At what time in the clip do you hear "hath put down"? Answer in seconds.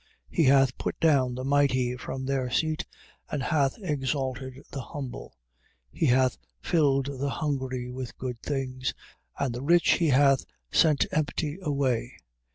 0.45-1.35